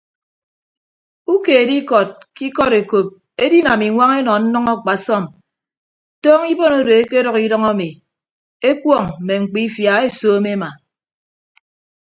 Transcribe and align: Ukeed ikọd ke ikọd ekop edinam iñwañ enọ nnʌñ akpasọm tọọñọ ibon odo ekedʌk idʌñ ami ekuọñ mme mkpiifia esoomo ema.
Ukeed 1.33 1.69
ikọd 1.79 2.07
ke 2.35 2.43
ikọd 2.49 2.73
ekop 2.81 3.07
edinam 3.43 3.81
iñwañ 3.87 4.09
enọ 4.19 4.33
nnʌñ 4.45 4.65
akpasọm 4.75 5.23
tọọñọ 6.21 6.45
ibon 6.53 6.73
odo 6.79 6.91
ekedʌk 7.01 7.37
idʌñ 7.45 7.63
ami 7.71 7.89
ekuọñ 8.69 9.05
mme 9.21 9.33
mkpiifia 9.43 9.93
esoomo 10.07 10.49
ema. 10.55 10.69